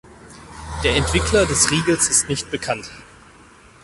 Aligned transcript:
Der 0.83 0.95
Entwickler 0.95 1.45
des 1.45 1.69
Riegels 1.69 2.09
ist 2.09 2.27
nicht 2.27 2.49
bekannt. 2.49 2.89